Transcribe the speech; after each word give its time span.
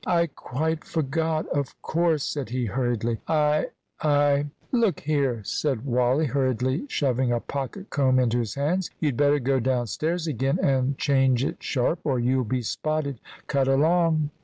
"I 0.07 0.25
quite 0.33 0.83
forgot 0.83 1.47
of 1.49 1.79
course," 1.83 2.23
said 2.23 2.49
he 2.49 2.65
hurriedly; 2.65 3.19
"I 3.27 3.67
I" 4.01 4.47
"Look 4.71 5.01
here," 5.01 5.43
said 5.43 5.85
Wally, 5.85 6.25
hurriedly 6.25 6.85
shoving 6.89 7.31
a 7.31 7.39
pocket 7.39 7.91
comb 7.91 8.17
into 8.17 8.39
his 8.39 8.55
hands; 8.55 8.89
"you'd 8.99 9.15
better 9.15 9.37
go 9.37 9.59
downstairs 9.59 10.25
again 10.25 10.57
and 10.57 10.97
change 10.97 11.43
it 11.45 11.61
sharp, 11.61 11.99
or 12.03 12.17
you'll 12.19 12.45
be 12.45 12.63
spotted. 12.63 13.19
Cut 13.45 13.67
along." 13.67 14.31